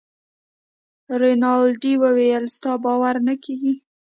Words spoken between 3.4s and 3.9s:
کیږي.